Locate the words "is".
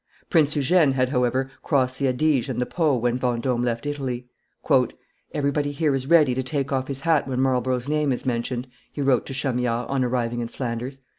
5.93-6.07, 8.11-8.25